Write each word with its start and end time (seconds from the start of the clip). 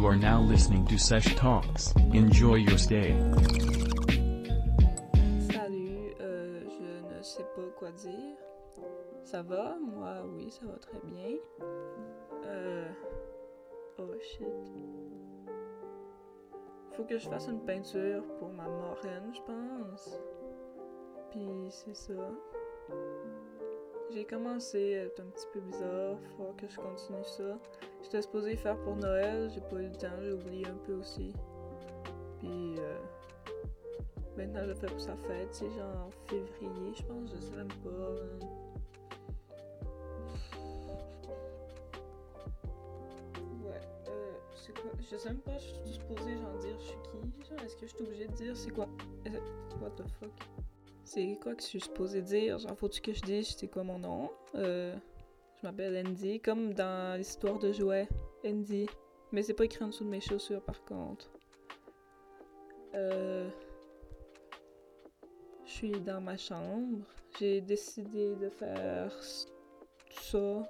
You 0.00 0.06
are 0.06 0.16
now 0.16 0.40
listening 0.40 0.86
to 0.86 0.96
Sesh 0.96 1.34
Talks. 1.34 1.92
Enjoy 2.14 2.54
your 2.54 2.78
stay. 2.78 3.14
Salut, 5.52 6.14
euh, 6.22 6.62
je 6.64 7.16
ne 7.18 7.22
sais 7.22 7.44
pas 7.54 7.68
quoi 7.78 7.90
dire. 7.92 8.38
Ça 9.24 9.42
va? 9.42 9.76
Moi, 9.78 10.22
oui, 10.32 10.50
ça 10.50 10.64
va 10.64 10.78
très 10.78 10.98
bien. 11.04 11.36
Euh... 12.46 12.88
Oh 13.98 14.08
shit. 14.22 14.46
Faut 16.92 17.04
que 17.04 17.18
je 17.18 17.28
fasse 17.28 17.48
une 17.48 17.60
peinture 17.60 18.24
pour 18.38 18.48
ma 18.54 18.70
moraine, 18.70 19.30
je 19.34 19.40
pense. 19.42 20.18
Puis 21.30 21.68
c'est 21.68 21.94
ça. 21.94 22.30
J'ai 24.12 24.24
commencé 24.24 24.98
à 24.98 25.04
être 25.04 25.20
un 25.20 25.26
petit 25.26 25.46
peu 25.52 25.60
bizarre, 25.60 26.16
faut 26.36 26.52
que 26.56 26.66
je 26.68 26.76
continue 26.76 27.24
ça. 27.24 27.58
J'étais 28.02 28.22
supposé 28.22 28.56
faire 28.56 28.76
pour 28.78 28.96
Noël, 28.96 29.48
j'ai 29.54 29.60
pas 29.60 29.76
eu 29.76 29.86
le 29.86 29.96
temps, 29.96 30.08
j'ai 30.20 30.32
oublié 30.32 30.66
un 30.66 30.76
peu 30.84 30.94
aussi. 30.94 31.32
Puis 32.38 32.74
euh, 32.78 32.98
maintenant 34.36 34.62
je 34.66 34.74
fais 34.74 34.88
pour 34.88 35.00
sa 35.00 35.16
fête, 35.16 35.48
c'est 35.52 35.70
genre 35.70 36.08
en 36.08 36.10
février, 36.28 36.92
je 36.94 37.02
pense, 37.04 37.30
je 37.30 37.40
sais 37.40 37.54
même 37.54 37.68
pas. 37.68 37.90
Ouais, 43.62 43.80
euh, 44.08 44.32
c'est 44.56 44.72
quoi? 44.72 44.90
Je 45.08 45.16
sais 45.16 45.28
même 45.28 45.38
pas, 45.38 45.56
je 45.58 45.68
suis 45.68 45.92
supposée 45.92 46.36
genre 46.36 46.58
dire 46.58 46.76
je 46.80 46.84
suis 46.84 46.98
qui? 47.02 47.48
Genre, 47.48 47.60
est-ce 47.64 47.76
que 47.76 47.86
je 47.86 47.94
suis 47.94 48.04
obligée 48.04 48.26
de 48.26 48.32
dire 48.32 48.56
c'est 48.56 48.70
quoi? 48.70 48.88
What 49.80 49.90
the 49.90 50.08
fuck? 50.18 50.30
C'est 51.12 51.40
quoi 51.42 51.56
que 51.56 51.62
je 51.62 51.66
suis 51.66 51.80
supposée 51.80 52.22
dire? 52.22 52.60
Genre, 52.60 52.78
faut-tu 52.78 53.00
que 53.00 53.12
je 53.12 53.20
dise 53.22 53.56
c'est 53.58 53.66
quoi 53.66 53.82
mon 53.82 53.98
nom? 53.98 54.30
Euh, 54.54 54.94
je 55.56 55.66
m'appelle 55.66 56.06
Andy, 56.06 56.38
comme 56.38 56.72
dans 56.72 57.18
l'histoire 57.18 57.58
de 57.58 57.72
jouets. 57.72 58.06
Andy. 58.46 58.86
Mais 59.32 59.42
c'est 59.42 59.54
pas 59.54 59.64
écrit 59.64 59.82
en 59.82 59.88
dessous 59.88 60.04
de 60.04 60.08
mes 60.08 60.20
chaussures 60.20 60.62
par 60.62 60.84
contre. 60.84 61.28
Euh. 62.94 63.50
Je 65.64 65.70
suis 65.72 65.90
dans 65.90 66.20
ma 66.20 66.36
chambre. 66.36 67.04
J'ai 67.40 67.60
décidé 67.60 68.36
de 68.36 68.48
faire 68.48 69.12
ça. 70.10 70.62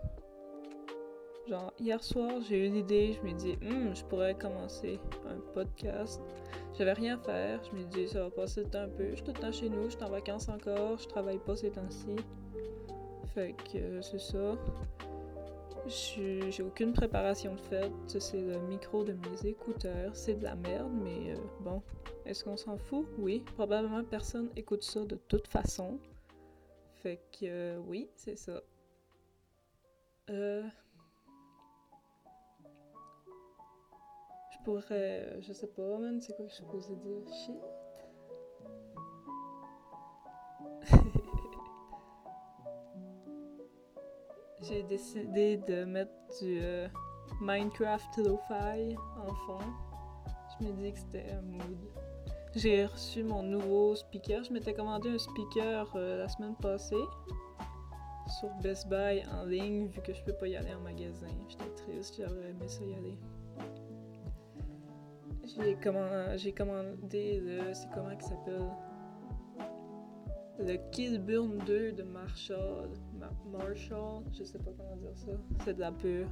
Genre, 1.49 1.73
hier 1.79 2.03
soir, 2.03 2.41
j'ai 2.49 2.67
eu 2.67 2.71
l'idée, 2.71 3.13
je 3.13 3.29
me 3.29 3.35
dis, 3.35 3.59
Hum, 3.63 3.95
je 3.95 4.05
pourrais 4.05 4.35
commencer 4.35 4.99
un 5.29 5.39
podcast. 5.53 6.23
J'avais 6.77 6.93
rien 6.93 7.17
à 7.17 7.19
faire, 7.19 7.61
je 7.65 7.77
me 7.77 7.85
dis, 7.85 8.09
ça 8.09 8.23
va 8.23 8.31
passer 8.31 8.65
un 8.75 8.89
peu. 8.89 9.11
Je 9.11 9.17
suis 9.17 9.25
tout 9.25 9.33
le 9.33 9.41
temps 9.41 9.53
chez 9.53 9.69
nous, 9.69 9.85
je 9.85 9.97
suis 9.97 10.03
en 10.03 10.11
vacances 10.11 10.49
encore, 10.49 10.99
je 10.99 11.09
travaille 11.09 11.39
pas 11.39 11.57
ces 11.57 11.71
temps-ci. 11.71 12.17
Fait 13.35 13.55
que 13.73 13.79
euh, 13.79 14.03
c'est 14.03 14.21
ça. 14.21 14.57
Je 15.87 16.51
J'ai 16.51 16.63
aucune 16.63 16.93
préparation 16.93 17.55
de 17.55 17.61
fait. 17.61 17.91
C'est 18.07 18.41
le 18.41 18.59
micro 18.61 19.05
de 19.05 19.13
mes 19.13 19.49
écouteurs. 19.49 20.15
C'est 20.15 20.35
de 20.35 20.45
la 20.45 20.55
merde, 20.57 20.93
mais 21.03 21.33
euh, 21.33 21.37
bon. 21.61 21.83
Est-ce 22.27 22.45
qu'on 22.45 22.57
s'en 22.57 22.77
fout? 22.77 23.07
Oui. 23.19 23.43
Probablement 23.55 24.05
personne 24.05 24.51
écoute 24.57 24.83
ça 24.83 25.05
de 25.05 25.17
toute 25.29 25.49
façon. 25.49 25.99
Fait 27.03 27.21
que 27.33 27.45
euh, 27.45 27.79
oui, 27.87 28.09
c'est 28.15 28.37
ça. 28.37 28.61
Euh... 30.29 30.63
Euh, 34.91 35.41
Je 35.41 35.53
sais 35.53 35.67
pas, 35.67 35.99
man. 35.99 36.21
C'est 36.21 36.35
quoi 36.37 36.47
que 36.47 36.53
je 36.53 36.57
suis 36.57 36.65
dire? 36.97 37.23
Shit. 37.45 37.57
J'ai 44.63 44.83
décidé 44.85 45.57
de 45.57 45.85
mettre 45.85 46.13
du 46.41 46.61
euh, 46.63 46.87
Minecraft 47.41 48.19
Lo-Fi 48.19 48.97
en 49.19 49.35
fond. 49.47 49.59
Je 50.59 50.67
me 50.67 50.73
dis 50.73 50.93
que 50.93 50.99
c'était 50.99 51.31
un 51.31 51.43
mood. 51.43 51.79
J'ai 52.55 52.85
reçu 52.85 53.23
mon 53.25 53.43
nouveau 53.43 53.95
speaker. 53.97 54.45
Je 54.45 54.53
m'étais 54.53 54.75
commandé 54.75 55.09
un 55.09 55.19
speaker 55.19 55.91
euh, 55.97 56.19
la 56.19 56.29
semaine 56.29 56.55
passée 56.57 56.95
sur 58.39 58.51
Best 58.63 58.89
Buy 58.89 59.25
en 59.33 59.45
ligne 59.45 59.87
vu 59.89 60.01
que 60.03 60.13
je 60.13 60.23
peux 60.23 60.35
pas 60.35 60.47
y 60.47 60.57
aller 60.57 60.75
en 60.75 60.81
magasin. 60.81 61.27
J'étais 61.49 61.71
triste, 61.75 62.17
j'aurais 62.19 62.51
aimé 62.51 62.69
ça 62.69 62.85
y 62.85 62.95
aller. 62.95 63.19
J'ai 65.57 65.75
comman- 65.77 66.37
j'ai 66.37 66.53
commandé 66.53 67.41
le. 67.41 67.75
C'est 67.75 67.89
comment 67.93 68.11
qu'il 68.11 68.23
s'appelle? 68.29 68.71
Le 70.59 70.77
Killburn 70.91 71.59
2 71.67 71.93
de 71.93 72.03
Marshall. 72.03 72.91
Ma- 73.19 73.31
Marshall, 73.59 74.23
je 74.33 74.45
sais 74.45 74.59
pas 74.59 74.71
comment 74.77 74.97
dire 74.97 75.17
ça. 75.17 75.33
C'est 75.65 75.75
de 75.75 75.81
la 75.81 75.91
pure. 75.93 76.29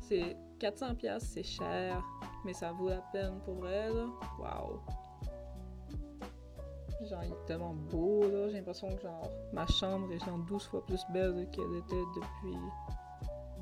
C'est 0.00 0.36
400$, 0.58 0.94
piastres, 0.96 1.28
c'est 1.32 1.42
cher, 1.44 2.02
mais 2.44 2.52
ça 2.52 2.72
vaut 2.72 2.88
la 2.88 3.02
peine 3.12 3.38
pour 3.44 3.64
là. 3.64 3.88
Waouh! 4.40 4.80
Genre, 7.08 7.22
il 7.24 7.32
est 7.32 7.44
tellement 7.46 7.74
beau, 7.74 8.22
là. 8.28 8.48
J'ai 8.48 8.56
l'impression 8.56 8.88
que, 8.96 9.02
genre, 9.02 9.28
ma 9.52 9.66
chambre 9.66 10.12
est 10.12 10.18
genre 10.24 10.38
12 10.38 10.64
fois 10.66 10.84
plus 10.84 11.04
belle 11.12 11.48
qu'elle 11.52 11.76
était 11.76 12.04
depuis. 12.16 12.56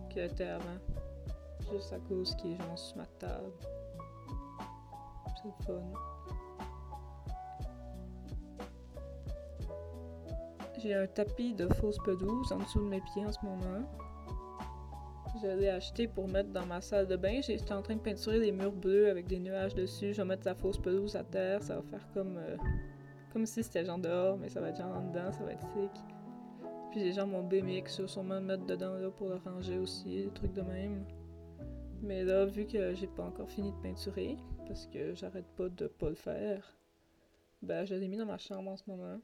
qu'elle 0.09 0.31
était 0.31 0.45
avant. 0.49 0.79
Juste 1.71 1.93
à 1.93 1.99
cause 2.01 2.35
qu'il 2.37 2.53
est 2.53 2.57
genre 2.57 2.79
sur 2.79 2.97
ma 2.97 3.07
table. 3.19 3.53
J'ai 10.79 10.95
un 10.95 11.07
tapis 11.07 11.55
de 11.55 11.69
fausse 11.69 11.99
pelouse 11.99 12.53
en 12.53 12.59
dessous 12.59 12.81
de 12.81 12.89
mes 12.89 13.01
pieds 13.01 13.27
en 13.27 13.33
ce 13.33 13.45
moment. 13.45 13.87
Je 15.43 15.47
l'ai 15.47 15.69
acheté 15.69 16.09
pour 16.09 16.27
mettre 16.27 16.51
dans 16.51 16.67
ma 16.67 16.81
salle 16.81 17.07
de 17.07 17.17
bain. 17.17 17.41
J'étais 17.43 17.73
en 17.73 17.83
train 17.83 17.97
de 17.97 18.01
peinturer 18.01 18.39
les 18.39 18.53
murs 18.53 18.73
bleus 18.73 19.11
avec 19.11 19.27
des 19.27 19.39
nuages 19.39 19.75
dessus. 19.75 20.13
Je 20.13 20.23
vais 20.23 20.29
mettre 20.29 20.47
la 20.47 20.55
fausse 20.55 20.79
pelouse 20.79 21.17
à 21.17 21.25
terre. 21.25 21.63
Ça 21.63 21.77
va 21.77 21.83
faire 21.83 22.07
comme, 22.13 22.37
euh, 22.39 22.57
comme 23.33 23.47
si 23.47 23.63
c'était 23.63 23.85
genre 23.85 23.99
dehors, 23.99 24.37
mais 24.39 24.49
ça 24.49 24.61
va 24.61 24.71
être 24.71 24.79
genre 24.79 24.97
en 24.97 25.03
dedans. 25.09 25.33
Ça 25.33 25.45
va 25.45 25.53
être 25.53 25.67
sick. 25.69 26.03
Puis 26.91 27.01
j'ai 27.01 27.13
genre 27.13 27.27
mon 27.27 27.43
BMX. 27.43 27.97
Je 27.97 28.03
vais 28.03 28.09
sûrement 28.09 28.35
le 28.37 28.41
mettre 28.41 28.67
dedans 28.67 28.95
là, 28.95 29.11
pour 29.11 29.29
le 29.29 29.37
ranger 29.37 29.79
aussi. 29.79 30.25
Des 30.25 30.31
trucs 30.31 30.53
de 30.53 30.63
même. 30.63 31.05
Mais 32.03 32.25
là, 32.25 32.47
vu 32.47 32.67
que 32.67 32.95
j'ai 32.95 33.07
pas 33.07 33.25
encore 33.25 33.49
fini 33.51 33.71
de 33.71 33.77
peinturer, 33.83 34.37
parce 34.71 34.87
que 34.87 35.17
j'arrête 35.17 35.49
pas 35.57 35.69
de 35.69 35.89
pas 35.89 36.09
le 36.11 36.15
faire, 36.15 36.79
ben 37.61 37.85
je 37.85 37.97
l'ai 37.97 38.07
mis 38.07 38.17
dans 38.17 38.25
ma 38.25 38.39
chambre 38.39 38.71
en 38.71 38.77
ce 38.77 38.85
moment. 38.87 39.21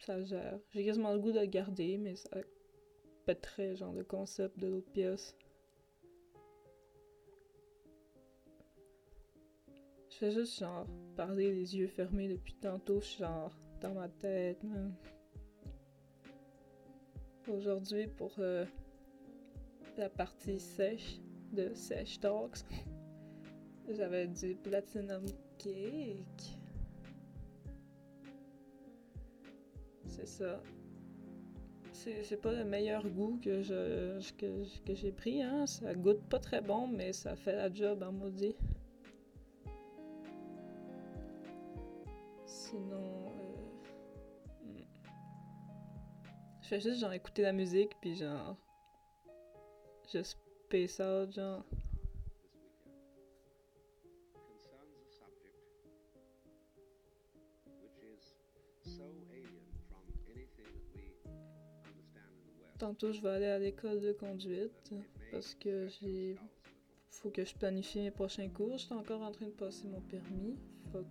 Ça 0.00 0.20
gère. 0.24 0.58
J'ai 0.72 0.84
quasiment 0.84 1.12
le 1.12 1.20
goût 1.20 1.30
de 1.30 1.38
le 1.38 1.46
garder, 1.46 1.96
mais 1.96 2.16
ça 2.16 2.30
pèterait 3.26 3.76
genre 3.76 3.92
le 3.92 4.02
concept 4.02 4.58
de 4.58 4.66
l'autre 4.66 4.90
pièce. 4.90 5.36
Je 10.10 10.16
fais 10.16 10.32
juste 10.32 10.58
genre 10.58 10.88
parler 11.14 11.54
les 11.54 11.76
yeux 11.76 11.86
fermés 11.86 12.26
depuis 12.26 12.54
tantôt, 12.54 13.00
je 13.00 13.06
suis 13.06 13.18
genre 13.20 13.56
dans 13.80 13.94
ma 13.94 14.08
tête, 14.08 14.64
man. 14.64 14.92
Aujourd'hui 17.46 18.08
pour 18.08 18.34
euh, 18.40 18.64
la 19.96 20.08
partie 20.10 20.58
sèche 20.58 21.20
de 21.52 21.72
Sèche 21.72 22.18
Talks, 22.18 22.64
j'avais 23.94 24.26
du 24.26 24.54
Platinum 24.54 25.24
Cake. 25.58 26.58
C'est 30.06 30.26
ça. 30.26 30.60
C'est 31.92 32.40
pas 32.40 32.52
le 32.52 32.64
meilleur 32.64 33.08
goût 33.08 33.38
que 33.42 33.62
je 33.62 34.18
que, 34.36 34.62
que 34.84 34.94
j'ai 34.94 35.10
pris, 35.10 35.42
hein. 35.42 35.66
Ça 35.66 35.92
goûte 35.94 36.22
pas 36.28 36.38
très 36.38 36.60
bon, 36.60 36.86
mais 36.86 37.12
ça 37.12 37.34
fait 37.36 37.56
la 37.56 37.72
job 37.72 38.02
en 38.02 38.12
maudit. 38.12 38.54
Sinon, 42.44 43.26
euh, 43.26 44.64
hmm. 44.64 44.84
je 46.62 46.68
fais 46.68 46.80
juste 46.80 47.00
genre 47.00 47.12
écouter 47.12 47.42
la 47.42 47.52
musique, 47.52 47.96
puis 48.00 48.14
genre, 48.14 48.56
je 50.12 50.22
space 50.22 51.00
out, 51.00 51.32
genre. 51.32 51.64
Tantôt, 62.78 63.12
je 63.12 63.20
vais 63.22 63.30
aller 63.30 63.46
à 63.46 63.58
l'école 63.58 64.00
de 64.00 64.12
conduite 64.12 64.92
parce 65.32 65.54
que 65.54 65.88
j'ai 65.88 66.36
faut 67.16 67.30
que 67.30 67.44
je 67.44 67.54
planifie 67.54 68.00
mes 68.00 68.10
prochains 68.10 68.48
cours. 68.48 68.76
J'étais 68.76 68.94
encore 68.94 69.22
en 69.22 69.32
train 69.32 69.46
de 69.46 69.52
passer 69.52 69.88
mon 69.88 70.00
permis. 70.00 70.56
Off. 70.94 71.04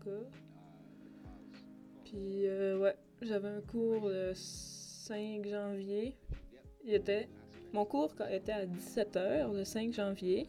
Puis, 2.06 2.47
euh, 2.47 2.79
ouais, 2.79 2.95
j'avais 3.21 3.50
un 3.50 3.62
cours 3.62 4.07
le 4.07 4.33
5 4.33 5.45
janvier. 5.45 6.15
Il 6.83 6.94
était. 6.94 7.27
Mon 7.73 7.85
cours 7.85 8.13
était 8.31 8.51
à 8.51 8.65
17h 8.65 9.53
le 9.53 9.63
5 9.63 9.94
janvier. 9.94 10.47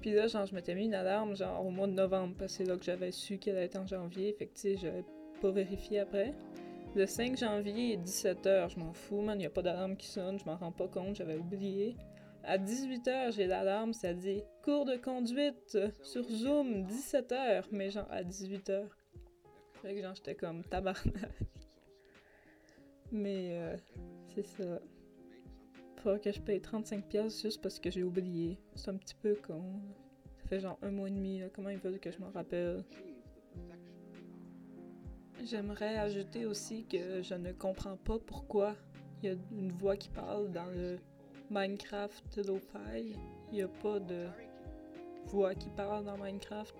Puis 0.00 0.12
là, 0.12 0.26
genre, 0.26 0.46
je 0.46 0.54
m'étais 0.54 0.74
mis 0.74 0.84
une 0.84 0.94
alarme, 0.94 1.34
genre, 1.34 1.64
au 1.64 1.70
mois 1.70 1.86
de 1.86 1.92
novembre, 1.92 2.34
parce 2.38 2.52
que 2.52 2.58
c'est 2.58 2.64
là 2.64 2.76
que 2.76 2.84
j'avais 2.84 3.12
su 3.12 3.38
qu'elle 3.38 3.56
allait 3.56 3.66
être 3.66 3.76
en 3.78 3.86
janvier. 3.86 4.34
Fait 4.34 4.46
que, 4.46 4.54
tu 4.54 4.60
sais, 4.60 4.76
j'avais 4.76 5.04
pas 5.40 5.50
vérifié 5.50 6.00
après. 6.00 6.34
Le 6.96 7.04
5 7.04 7.36
janvier, 7.36 7.98
17h, 7.98 8.70
je 8.70 8.78
m'en 8.78 8.94
fous, 8.94 9.20
man. 9.20 9.38
Y 9.38 9.44
a 9.44 9.50
pas 9.50 9.60
d'alarme 9.60 9.98
qui 9.98 10.06
sonne, 10.06 10.38
je 10.38 10.46
m'en 10.46 10.56
rends 10.56 10.72
pas 10.72 10.88
compte, 10.88 11.14
j'avais 11.14 11.36
oublié. 11.36 11.94
À 12.42 12.56
18h, 12.56 13.32
j'ai 13.32 13.46
l'alarme, 13.46 13.92
ça 13.92 14.14
dit 14.14 14.42
cours 14.64 14.86
de 14.86 14.96
conduite 14.96 15.76
sur 16.02 16.24
Zoom, 16.24 16.86
17h, 16.86 17.64
mais 17.70 17.90
genre 17.90 18.06
à 18.10 18.22
18h. 18.22 18.86
Fait 19.82 19.94
que 19.94 20.14
j'étais 20.14 20.36
comme 20.36 20.64
tabarnak. 20.64 21.12
Mais 23.12 23.50
euh, 23.50 23.76
c'est 24.34 24.46
ça. 24.46 24.80
Faudra 25.98 26.18
que 26.18 26.32
je 26.32 26.40
paye 26.40 26.60
35$ 26.60 27.42
juste 27.42 27.60
parce 27.60 27.78
que 27.78 27.90
j'ai 27.90 28.04
oublié. 28.04 28.58
C'est 28.74 28.88
un 28.88 28.96
petit 28.96 29.16
peu 29.16 29.36
con. 29.46 29.82
Ça 30.38 30.48
fait 30.48 30.60
genre 30.60 30.78
un 30.80 30.92
mois 30.92 31.08
et 31.08 31.12
demi, 31.12 31.40
là. 31.40 31.48
comment 31.54 31.68
ils 31.68 31.76
veulent 31.76 32.00
que 32.00 32.10
je 32.10 32.20
m'en 32.20 32.30
rappelle? 32.30 32.82
J'aimerais 35.44 35.96
ajouter 35.96 36.46
aussi 36.46 36.84
que 36.86 37.22
je 37.22 37.34
ne 37.34 37.52
comprends 37.52 37.96
pas 37.96 38.18
pourquoi 38.18 38.74
il 39.22 39.28
y 39.28 39.32
a 39.32 39.36
une 39.52 39.70
voix 39.72 39.96
qui 39.96 40.08
parle 40.08 40.50
dans 40.50 40.66
le 40.66 40.98
Minecraft 41.50 42.36
Lo-Fi. 42.46 43.14
Il 43.50 43.54
n'y 43.54 43.62
a 43.62 43.68
pas 43.68 44.00
de 44.00 44.26
voix 45.26 45.54
qui 45.54 45.68
parle 45.70 46.04
dans 46.04 46.16
Minecraft. 46.16 46.74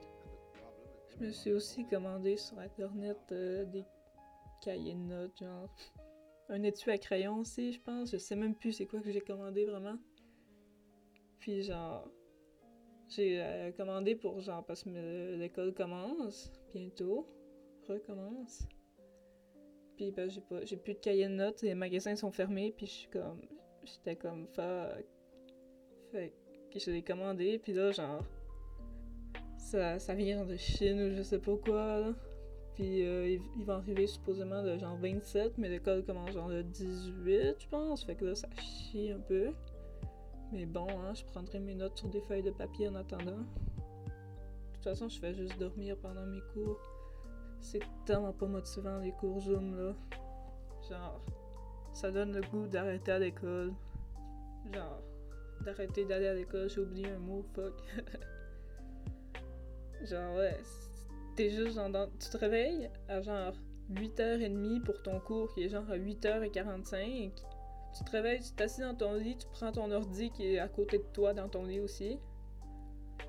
Je 1.08 1.26
me 1.26 1.30
suis 1.30 1.52
aussi 1.52 1.86
commandé 1.86 2.36
sur 2.36 2.58
internet 2.58 3.18
euh, 3.32 3.64
des 3.66 3.84
cahiers 4.62 4.94
de 4.94 5.00
notes, 5.00 5.38
genre 5.38 5.68
un 6.48 6.62
étui 6.62 6.90
à 6.90 6.98
crayon 6.98 7.38
aussi, 7.38 7.72
je 7.72 7.80
pense? 7.80 8.10
Je 8.10 8.16
sais 8.16 8.36
même 8.36 8.54
plus 8.54 8.72
c'est 8.72 8.86
quoi 8.86 9.00
que 9.00 9.10
j'ai 9.10 9.20
commandé 9.20 9.64
vraiment. 9.64 9.98
Puis 11.38 11.62
genre, 11.62 12.08
j'ai 13.08 13.40
euh, 13.40 13.70
commandé 13.72 14.16
pour 14.16 14.40
genre 14.40 14.64
parce 14.64 14.82
que 14.82 15.36
l'école 15.36 15.72
commence 15.72 16.50
bientôt, 16.74 17.28
recommence. 17.88 18.66
Puis 19.96 20.10
ben 20.10 20.28
j'ai 20.28 20.40
pas, 20.40 20.64
j'ai 20.64 20.76
plus 20.76 20.94
de 20.94 20.98
cahier 20.98 21.28
de 21.28 21.34
notes, 21.34 21.62
les 21.62 21.74
magasins 21.74 22.16
sont 22.16 22.30
fermés, 22.30 22.74
puis 22.76 22.86
je 22.86 22.92
suis 22.92 23.08
comme, 23.08 23.40
j'étais 23.84 24.16
comme 24.16 24.46
fuck. 24.48 25.04
Fait 26.12 26.32
que 26.70 26.78
je 26.78 26.90
l'ai 26.90 27.02
commandé, 27.02 27.58
puis 27.58 27.72
là 27.72 27.92
genre, 27.92 28.22
ça, 29.56 29.98
ça 29.98 30.14
vient 30.14 30.44
de 30.44 30.56
Chine 30.56 31.00
ou 31.00 31.16
je 31.16 31.22
sais 31.22 31.38
pas 31.38 31.56
quoi 31.56 32.00
là. 32.00 32.14
Puis 32.74 33.06
euh, 33.06 33.26
il, 33.26 33.40
il 33.58 33.64
va 33.64 33.76
arriver 33.76 34.06
supposément 34.06 34.62
de 34.62 34.76
genre 34.76 34.98
27, 34.98 35.56
mais 35.56 35.70
l'école 35.70 36.04
commence 36.04 36.32
genre 36.32 36.48
le 36.48 36.62
18, 36.62 37.56
je 37.58 37.68
pense. 37.68 38.04
Fait 38.04 38.14
que 38.14 38.26
là, 38.26 38.34
ça 38.34 38.48
chie 38.60 39.10
un 39.10 39.20
peu. 39.20 39.50
Mais 40.52 40.66
bon, 40.66 40.86
hein, 40.88 41.14
je 41.14 41.24
prendrai 41.24 41.58
mes 41.58 41.74
notes 41.74 41.96
sur 41.98 42.08
des 42.08 42.20
feuilles 42.20 42.42
de 42.42 42.50
papier 42.50 42.88
en 42.88 42.94
attendant. 42.94 43.38
De 43.38 44.74
toute 44.74 44.84
façon, 44.84 45.08
je 45.08 45.18
fais 45.18 45.34
juste 45.34 45.58
dormir 45.58 45.96
pendant 45.96 46.26
mes 46.26 46.42
cours. 46.52 46.78
C'est 47.60 47.80
tellement 48.04 48.32
pas 48.32 48.46
motivant 48.46 48.98
les 48.98 49.12
cours 49.12 49.40
Zoom 49.40 49.76
là. 49.76 49.94
Genre, 50.88 51.20
ça 51.92 52.10
donne 52.10 52.32
le 52.32 52.42
goût 52.42 52.66
d'arrêter 52.66 53.12
à 53.12 53.18
l'école. 53.18 53.72
Genre, 54.72 55.02
d'arrêter 55.64 56.04
d'aller 56.04 56.28
à 56.28 56.34
l'école, 56.34 56.68
j'ai 56.68 56.80
oublié 56.80 57.08
un 57.08 57.18
mot, 57.18 57.44
fuck. 57.54 57.74
genre, 60.04 60.36
ouais, 60.36 60.58
t'es 61.36 61.50
juste 61.50 61.76
genre 61.76 61.90
dans- 61.90 62.08
Tu 62.20 62.28
te 62.30 62.36
réveilles 62.36 62.90
à 63.08 63.20
genre 63.22 63.52
8h30 63.92 64.82
pour 64.84 65.02
ton 65.02 65.20
cours 65.20 65.52
qui 65.54 65.64
est 65.64 65.68
genre 65.68 65.88
à 65.90 65.96
8h45. 65.96 67.32
Tu 67.96 68.04
te 68.04 68.10
réveilles, 68.10 68.40
tu 68.40 68.52
t'assis 68.52 68.82
dans 68.82 68.94
ton 68.94 69.14
lit, 69.14 69.38
tu 69.38 69.46
prends 69.52 69.72
ton 69.72 69.90
ordi 69.90 70.30
qui 70.30 70.54
est 70.54 70.58
à 70.58 70.68
côté 70.68 70.98
de 70.98 71.04
toi 71.14 71.32
dans 71.32 71.48
ton 71.48 71.64
lit 71.64 71.80
aussi. 71.80 72.18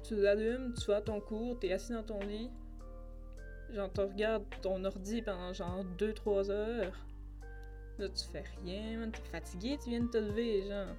Tu 0.03 0.15
l'allumes, 0.15 0.73
tu 0.77 0.87
vas 0.87 0.97
à 0.97 1.01
ton 1.01 1.21
cours, 1.21 1.57
t'es 1.59 1.71
assis 1.71 1.93
dans 1.93 2.03
ton 2.03 2.19
lit. 2.19 2.49
Genre, 3.73 3.91
tu 3.93 4.01
regardes 4.01 4.45
ton 4.61 4.83
ordi 4.85 5.21
pendant 5.21 5.53
genre 5.53 5.83
2-3 5.97 6.49
heures. 6.49 7.05
Là, 7.97 8.09
tu 8.09 8.23
fais 8.25 8.43
rien. 8.63 9.09
T'es 9.11 9.21
fatigué, 9.31 9.77
tu 9.83 9.89
viens 9.89 10.01
de 10.03 10.09
te 10.09 10.17
lever, 10.17 10.61
genre. 10.63 10.95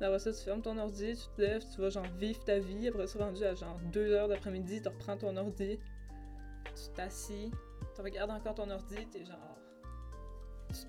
Là, 0.00 0.08
après 0.08 0.18
ça, 0.18 0.32
tu 0.32 0.40
fermes 0.40 0.60
ton 0.60 0.76
ordi, 0.76 1.14
tu 1.16 1.26
te 1.36 1.40
lèves, 1.40 1.64
tu 1.74 1.80
vas 1.80 1.88
genre 1.88 2.06
vivre 2.18 2.44
ta 2.44 2.58
vie. 2.58 2.88
Après 2.88 3.06
ça, 3.06 3.18
rendu 3.24 3.44
à 3.44 3.54
genre 3.54 3.78
2 3.92 4.12
heures 4.12 4.28
d'après-midi, 4.28 4.82
tu 4.82 4.88
reprends 4.88 5.16
ton 5.16 5.36
ordi. 5.36 5.78
Tu 6.64 6.92
t'assis, 6.94 7.50
tu 7.94 8.00
regardes 8.02 8.30
encore 8.30 8.54
ton 8.54 8.68
ordi, 8.68 9.06
t'es 9.10 9.24
genre. 9.24 9.56
Tu, 10.68 10.80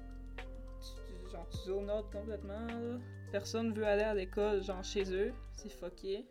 tu- 0.81 1.31
genre, 1.31 1.47
tu 1.49 1.57
zone 1.59 1.89
out 1.89 2.11
complètement, 2.11 2.65
là. 2.67 2.97
Personne 3.31 3.73
veut 3.73 3.85
aller 3.85 4.03
à 4.03 4.13
l'école, 4.13 4.61
genre 4.61 4.83
chez 4.83 5.09
eux. 5.13 5.33
C'est 5.53 5.69
fucké. 5.69 6.25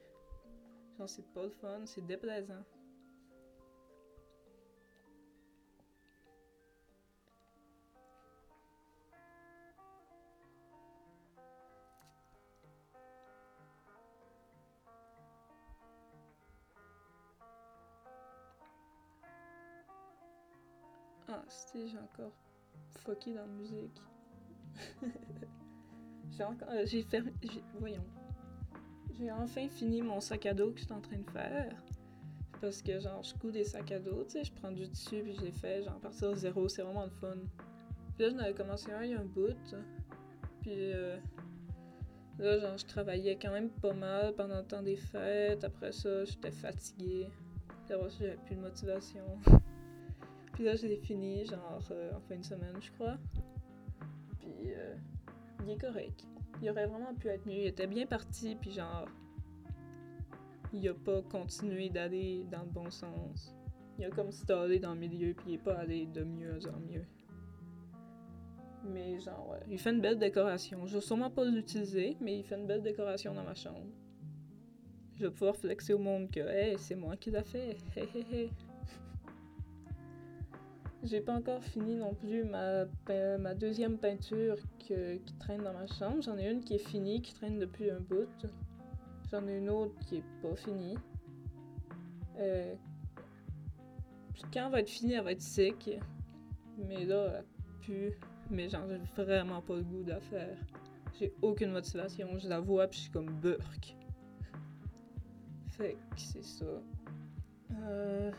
Genre, 0.98 1.08
c'est 1.08 1.26
pas 1.32 1.44
le 1.44 1.50
fun, 1.50 1.80
c'est 1.86 2.04
déplaisant. 2.06 2.62
Ah, 21.28 21.42
c'était, 21.48 21.88
j'ai 21.88 21.98
encore 21.98 22.32
fucké 22.98 23.34
dans 23.34 23.42
la 23.42 23.46
musique. 23.48 24.00
j'ai 26.30 26.44
encore. 26.44 26.68
euh, 26.70 26.84
j'ai 26.86 27.02
fermé. 27.02 27.32
Voyons. 27.78 28.04
J'ai 29.18 29.32
enfin 29.32 29.68
fini 29.68 30.02
mon 30.02 30.20
sac 30.20 30.46
à 30.46 30.54
dos 30.54 30.72
que 30.72 30.80
j'étais 30.80 30.92
en 30.92 31.00
train 31.00 31.18
de 31.18 31.30
faire. 31.30 31.74
Parce 32.60 32.82
que, 32.82 32.98
genre, 33.00 33.22
je 33.22 33.34
couds 33.34 33.50
des 33.50 33.64
sacs 33.64 33.92
à 33.92 33.98
dos, 33.98 34.24
tu 34.24 34.32
sais, 34.32 34.44
je 34.44 34.52
prends 34.52 34.70
du 34.70 34.88
tissu 34.88 35.22
puis 35.22 35.34
je 35.34 35.42
les 35.42 35.52
fais, 35.52 35.82
genre, 35.82 35.98
partir 36.00 36.30
de 36.30 36.36
zéro, 36.36 36.68
c'est 36.68 36.82
vraiment 36.82 37.04
le 37.04 37.10
fun. 37.10 37.36
Puis 38.14 38.24
là, 38.24 38.30
j'en 38.30 38.38
avais 38.38 38.54
commencé 38.54 38.90
un 38.92 39.02
il 39.02 39.10
y 39.10 39.14
a 39.14 39.20
un 39.20 39.24
bout. 39.24 39.74
Puis, 40.60 40.72
euh, 40.74 41.16
là, 42.38 42.58
genre, 42.58 42.78
je 42.78 42.86
travaillais 42.86 43.38
quand 43.40 43.52
même 43.52 43.68
pas 43.68 43.92
mal 43.92 44.34
pendant 44.34 44.58
le 44.58 44.64
temps 44.64 44.82
des 44.82 44.96
fêtes. 44.96 45.64
Après 45.64 45.92
ça, 45.92 46.24
j'étais 46.24 46.50
fatiguée. 46.50 47.28
Puis 47.84 47.94
après 47.94 48.10
ça, 48.10 48.16
j'avais 48.20 48.36
plus 48.36 48.56
de 48.56 48.60
motivation. 48.60 49.24
Puis 50.56 50.64
là, 50.64 50.74
je 50.74 50.86
l'ai 50.86 50.96
fini, 50.96 51.44
genre, 51.44 51.82
euh, 51.90 52.12
en 52.16 52.20
fin 52.20 52.38
de 52.38 52.42
semaine, 52.42 52.76
je 52.80 52.90
crois. 52.92 53.18
Puis, 54.40 54.72
euh, 54.72 54.94
il 55.62 55.70
est 55.72 55.78
correct. 55.78 56.26
Il 56.62 56.70
aurait 56.70 56.86
vraiment 56.86 57.14
pu 57.14 57.28
être 57.28 57.44
mieux. 57.44 57.58
Il 57.58 57.66
était 57.66 57.86
bien 57.86 58.06
parti, 58.06 58.56
puis 58.58 58.70
genre, 58.70 59.04
il 60.72 60.88
a 60.88 60.94
pas 60.94 61.20
continué 61.30 61.90
d'aller 61.90 62.46
dans 62.50 62.62
le 62.62 62.70
bon 62.70 62.90
sens. 62.90 63.54
Il 63.98 64.06
a 64.06 64.10
comme 64.10 64.32
stallé 64.32 64.78
dans 64.78 64.94
le 64.94 65.00
milieu, 65.00 65.34
puis 65.34 65.44
il 65.48 65.54
est 65.56 65.62
pas 65.62 65.74
allé 65.74 66.06
de 66.06 66.24
mieux 66.24 66.58
en 66.74 66.80
mieux. 66.80 67.04
Mais 68.82 69.20
genre, 69.20 69.50
ouais, 69.50 69.60
il 69.68 69.78
fait 69.78 69.90
une 69.90 70.00
belle 70.00 70.18
décoration. 70.18 70.86
Je 70.86 70.94
vais 70.94 71.02
sûrement 71.02 71.30
pas 71.30 71.44
l'utiliser, 71.44 72.16
mais 72.18 72.38
il 72.38 72.42
fait 72.42 72.56
une 72.56 72.66
belle 72.66 72.82
décoration 72.82 73.34
dans 73.34 73.44
ma 73.44 73.54
chambre. 73.54 73.90
Je 75.18 75.26
vais 75.26 75.30
pouvoir 75.30 75.54
flexer 75.54 75.92
au 75.92 75.98
monde 75.98 76.30
que, 76.30 76.40
hey, 76.40 76.78
c'est 76.78 76.94
moi 76.94 77.14
qui 77.18 77.30
l'a 77.30 77.42
fait. 77.42 77.76
J'ai 81.06 81.20
pas 81.20 81.34
encore 81.34 81.62
fini 81.62 81.94
non 81.94 82.14
plus 82.14 82.42
ma, 82.44 82.84
ma 83.38 83.54
deuxième 83.54 83.96
peinture 83.96 84.56
qui 84.78 84.94
traîne 85.38 85.62
dans 85.62 85.72
ma 85.72 85.86
chambre. 85.86 86.20
J'en 86.20 86.36
ai 86.36 86.50
une 86.50 86.64
qui 86.64 86.74
est 86.74 86.86
finie, 86.88 87.22
qui 87.22 87.32
traîne 87.32 87.60
depuis 87.60 87.90
un 87.90 88.00
bout. 88.00 88.28
J'en 89.30 89.46
ai 89.46 89.58
une 89.58 89.70
autre 89.70 89.94
qui 90.00 90.16
est 90.16 90.24
pas 90.42 90.56
finie. 90.56 90.98
Euh, 92.38 92.74
puis 94.34 94.42
quand 94.52 94.66
elle 94.66 94.72
va 94.72 94.80
être 94.80 94.90
finie, 94.90 95.12
elle 95.12 95.24
va 95.24 95.32
être 95.32 95.42
sec. 95.42 96.00
Mais 96.76 97.04
là, 97.04 97.34
elle 97.38 97.44
pue. 97.80 98.18
Mais 98.50 98.68
genre, 98.68 98.82
j'ai 98.88 99.22
vraiment 99.22 99.62
pas 99.62 99.76
le 99.76 99.84
goût 99.84 100.02
de 100.02 100.14
faire. 100.14 100.56
J'ai 101.18 101.32
aucune 101.40 101.70
motivation. 101.70 102.36
Je 102.36 102.48
la 102.48 102.58
vois, 102.58 102.88
puis 102.88 102.98
je 102.98 103.02
suis 103.04 103.12
comme 103.12 103.30
burk. 103.40 103.96
Fait 105.68 105.92
que 105.94 106.20
c'est 106.20 106.44
ça. 106.44 106.64
Euh. 107.84 108.32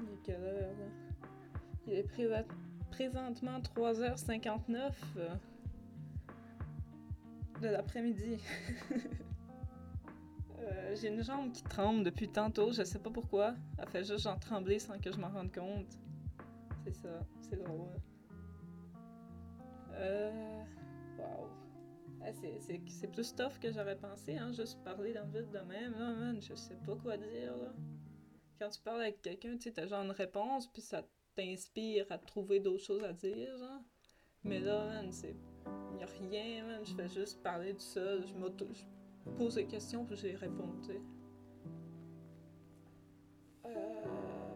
Il 0.00 0.08
est 0.08 0.22
quelle 0.24 0.42
heure, 0.42 0.72
là? 0.78 1.13
Il 1.86 1.92
est 1.94 2.06
présentement 2.90 3.60
3h59 3.60 4.92
euh, 5.16 5.28
de 7.60 7.68
l'après-midi. 7.68 8.38
Euh, 10.60 10.94
J'ai 10.98 11.08
une 11.08 11.22
jambe 11.22 11.52
qui 11.52 11.62
tremble 11.62 12.04
depuis 12.04 12.26
tantôt, 12.28 12.72
je 12.72 12.84
sais 12.84 12.98
pas 12.98 13.10
pourquoi. 13.10 13.54
Elle 13.76 13.86
fait 13.88 14.02
juste 14.04 14.20
genre 14.20 14.38
trembler 14.40 14.78
sans 14.78 14.98
que 14.98 15.12
je 15.12 15.18
m'en 15.18 15.28
rende 15.28 15.52
compte. 15.52 15.98
C'est 16.84 16.94
ça, 16.94 17.20
c'est 17.42 17.62
drôle. 17.62 17.90
Euh. 19.92 20.62
Wow. 21.18 21.48
Ah, 22.22 22.32
c'est- 22.32 23.08
plus 23.08 23.34
tough 23.34 23.58
que 23.60 23.70
j'aurais 23.70 23.96
pensé, 23.98 24.38
hein, 24.38 24.52
juste 24.52 24.82
parler 24.82 25.12
dans 25.12 25.24
le 25.26 25.40
vide 25.40 25.50
de 25.50 25.58
même. 25.58 25.92
Là, 25.98 26.14
man, 26.14 26.40
je 26.40 26.54
sais 26.54 26.76
pas 26.86 26.96
quoi 26.96 27.18
dire. 27.18 27.52
Quand 28.58 28.70
tu 28.70 28.80
parles 28.80 29.02
avec 29.02 29.20
quelqu'un, 29.20 29.58
tu 29.58 29.70
t'as 29.70 29.86
genre 29.86 30.02
une 30.02 30.12
réponse, 30.12 30.66
puis 30.68 30.80
ça 30.80 31.02
t'inspire 31.34 32.06
à 32.10 32.18
trouver 32.18 32.60
d'autres 32.60 32.84
choses 32.84 33.04
à 33.04 33.12
dire, 33.12 33.56
genre. 33.58 33.82
Mais 34.44 34.60
là, 34.60 34.84
man, 34.86 35.12
c'est. 35.12 35.36
Y 35.98 36.02
a 36.02 36.06
rien, 36.06 36.66
man. 36.66 36.80
Je 36.84 36.94
fais 36.94 37.08
juste 37.08 37.42
parler 37.42 37.72
tout 37.72 37.80
seul. 37.80 38.26
Je 38.26 38.34
m'auto. 38.34 38.66
Je 38.74 39.30
pose 39.38 39.54
des 39.54 39.66
questions, 39.66 40.04
puis 40.04 40.16
je 40.16 40.26
les 40.28 40.36
réponds, 40.36 40.74
tu 40.82 40.88
sais. 40.88 41.00
Euh. 43.66 43.70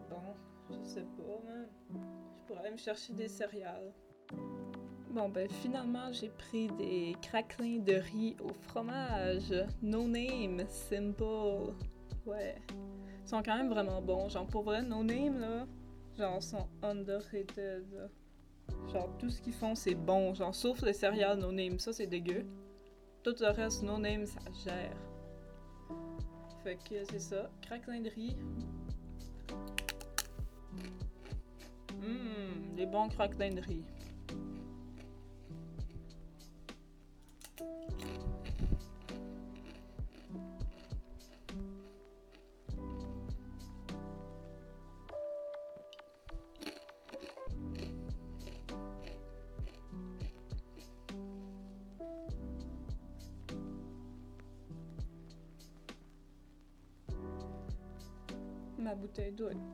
Bon, 0.09 0.21
je 0.69 0.87
sais 0.87 1.05
pas, 1.17 1.41
man. 1.45 1.67
Je 1.91 2.45
pourrais 2.45 2.59
aller 2.61 2.71
me 2.71 2.77
chercher 2.77 3.13
des 3.13 3.27
céréales. 3.27 3.93
Bon, 5.09 5.27
ben 5.27 5.49
finalement, 5.49 6.11
j'ai 6.11 6.29
pris 6.29 6.67
des 6.77 7.15
craquelins 7.23 7.79
de 7.79 7.93
riz 7.93 8.35
au 8.43 8.53
fromage. 8.53 9.51
No 9.81 10.07
name, 10.07 10.63
simple. 10.67 11.73
Ouais. 12.27 12.55
Ils 13.23 13.27
sont 13.27 13.41
quand 13.41 13.57
même 13.57 13.69
vraiment 13.69 14.03
bons. 14.03 14.29
Genre, 14.29 14.45
pour 14.45 14.61
vrai, 14.61 14.83
no 14.83 15.03
name, 15.03 15.39
là, 15.39 15.65
genre, 16.19 16.43
sont 16.43 16.67
underrated. 16.83 18.09
Genre, 18.91 19.09
tout 19.17 19.29
ce 19.29 19.41
qu'ils 19.41 19.53
font, 19.53 19.73
c'est 19.75 19.95
bon. 19.95 20.33
Genre, 20.33 20.53
sauf 20.53 20.81
les 20.81 20.93
céréales 20.93 21.39
no 21.39 21.51
name, 21.51 21.79
ça, 21.79 21.93
c'est 21.93 22.07
dégueu. 22.07 22.45
Tout 23.23 23.35
le 23.39 23.51
reste, 23.51 23.83
no 23.83 23.97
name, 23.97 24.25
ça 24.25 24.39
gère. 24.63 24.97
Fait 26.63 26.77
que 26.77 27.03
c'est 27.09 27.19
ça. 27.19 27.49
Craquelin 27.61 28.01
de 28.01 28.09
riz. 28.09 28.35
Hum, 32.03 32.75
les 32.75 32.85
bons 32.85 33.09
craquelins 33.09 33.53
de 33.53 33.61
riz. 33.61 33.83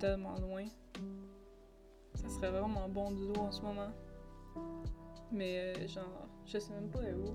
Tellement 0.06 0.38
loin. 0.38 0.68
Ça 2.14 2.30
serait 2.30 2.52
vraiment 2.52 2.88
bon 2.88 3.10
de 3.10 3.26
l'eau 3.26 3.42
en 3.42 3.52
ce 3.52 3.64
moment. 3.64 3.90
Mais 5.32 5.74
euh, 5.76 5.88
genre, 5.88 6.28
je 6.46 6.60
sais 6.60 6.74
même 6.74 6.92
pas 6.92 7.00
où. 7.00 7.34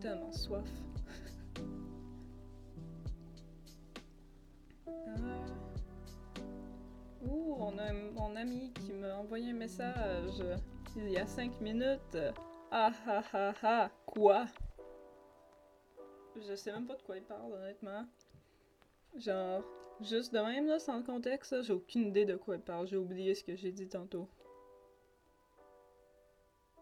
Tellement 0.00 0.32
soif. 0.32 0.68
Euh. 4.88 5.46
Ouh, 7.22 7.56
on 7.58 7.78
a 7.78 7.92
mon 7.92 8.34
ami 8.36 8.72
qui 8.72 8.92
m'a 8.92 9.16
envoyé 9.16 9.50
un 9.50 9.54
message 9.54 10.42
il 10.96 11.10
y 11.10 11.16
a 11.16 11.26
5 11.26 11.60
minutes. 11.60 12.18
Ah 12.70 12.92
ah 13.06 13.22
ah 13.32 13.52
ah, 13.62 13.90
quoi? 14.04 14.46
Je 16.36 16.54
sais 16.54 16.72
même 16.72 16.86
pas 16.86 16.96
de 16.96 17.02
quoi 17.02 17.16
il 17.16 17.24
parle, 17.24 17.52
honnêtement. 17.52 18.04
Genre, 19.18 19.62
juste 20.00 20.32
de 20.34 20.38
même, 20.40 20.66
là, 20.66 20.78
sans 20.78 20.98
le 20.98 21.02
contexte, 21.02 21.62
j'ai 21.62 21.72
aucune 21.72 22.06
idée 22.06 22.24
de 22.24 22.36
quoi 22.36 22.56
il 22.56 22.60
parle. 22.60 22.86
J'ai 22.86 22.96
oublié 22.96 23.34
ce 23.34 23.42
que 23.42 23.56
j'ai 23.56 23.72
dit 23.72 23.88
tantôt. 23.88 24.28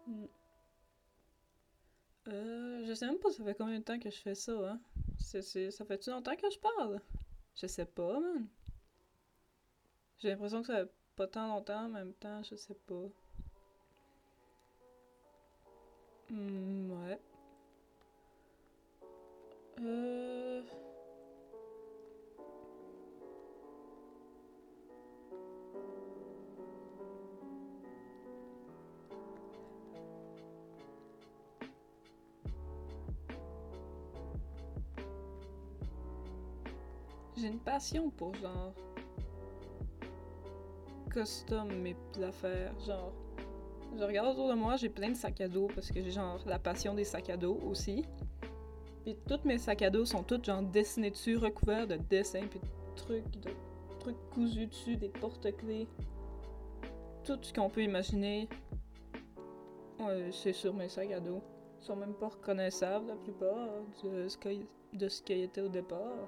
Hmm. 0.07 0.25
Euh, 2.27 2.83
je 2.85 2.93
sais 2.93 3.05
même 3.05 3.19
pas 3.19 3.31
ça 3.31 3.43
fait 3.43 3.55
combien 3.55 3.79
de 3.79 3.83
temps 3.83 3.99
que 3.99 4.09
je 4.09 4.17
fais 4.17 4.35
ça, 4.35 4.53
hein? 4.71 4.79
Ça 5.19 5.85
fait-tu 5.85 6.09
longtemps 6.09 6.35
que 6.35 6.49
je 6.49 6.59
parle? 6.59 6.99
Je 7.55 7.67
sais 7.67 7.85
pas, 7.85 8.19
man. 8.19 8.47
J'ai 10.17 10.29
l'impression 10.29 10.61
que 10.61 10.67
ça 10.67 10.85
fait 10.85 10.91
pas 11.15 11.27
tant 11.27 11.47
longtemps, 11.47 11.85
en 11.85 11.89
même 11.89 12.13
temps, 12.13 12.41
je 12.43 12.55
sais 12.55 12.75
pas. 12.87 13.09
Hmm, 16.29 16.91
ouais. 16.91 17.19
J'ai 37.37 37.47
une 37.47 37.59
passion 37.59 38.09
pour 38.11 38.33
genre 38.35 38.73
custom 41.09 41.69
mes 41.81 41.95
affaires, 42.23 42.73
genre 42.85 43.11
je 43.97 44.03
regarde 44.03 44.29
autour 44.29 44.49
de 44.49 44.53
moi, 44.55 44.75
j'ai 44.75 44.89
plein 44.89 45.09
de 45.09 45.15
sacs 45.15 45.41
à 45.41 45.47
dos 45.47 45.67
parce 45.73 45.89
que 45.89 46.01
j'ai 46.01 46.11
genre 46.11 46.39
la 46.45 46.59
passion 46.59 46.93
des 46.93 47.03
sacs 47.03 47.29
à 47.29 47.37
dos 47.37 47.59
aussi. 47.69 48.05
Puis 49.03 49.15
tous 49.27 49.39
mes 49.45 49.57
sacs 49.57 49.81
à 49.81 49.89
dos 49.89 50.05
sont 50.05 50.23
tous 50.23 50.43
genre 50.43 50.61
dessinés 50.61 51.11
dessus, 51.11 51.37
recouverts 51.37 51.87
de 51.87 51.95
dessins 51.95 52.47
puis 52.49 52.59
de 52.59 52.95
trucs, 52.95 53.29
de 53.39 53.49
trucs 53.99 54.29
cousus 54.31 54.67
dessus, 54.67 54.95
des 54.97 55.09
porte-clés. 55.09 55.87
Tout 57.23 57.37
ce 57.41 57.53
qu'on 57.53 57.69
peut 57.69 57.83
imaginer, 57.83 58.47
ouais, 59.99 60.29
c'est 60.31 60.53
sur 60.53 60.73
mes 60.73 60.89
sacs 60.89 61.11
à 61.11 61.19
dos. 61.19 61.41
Ils 61.81 61.85
sont 61.85 61.95
même 61.95 62.13
pas 62.13 62.29
reconnaissables 62.29 63.07
la 63.07 63.15
plupart 63.15 63.67
de 64.03 64.27
ce 64.27 64.37
ce 65.09 65.21
qu'ils 65.21 65.43
étaient 65.43 65.61
au 65.61 65.69
départ. 65.69 66.27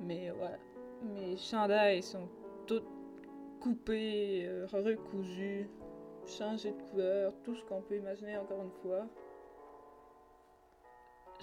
Mais 0.00 0.30
ouais, 0.30 0.58
mes 1.02 1.36
chandails 1.36 2.02
sont 2.02 2.28
tous 2.66 2.82
coupés, 3.60 4.46
euh, 4.46 4.66
recousus, 4.72 5.68
changés 6.26 6.72
de 6.72 6.82
couleur, 6.90 7.34
tout 7.42 7.54
ce 7.54 7.64
qu'on 7.64 7.82
peut 7.82 7.96
imaginer 7.96 8.36
encore 8.38 8.62
une 8.62 8.72
fois. 8.82 9.06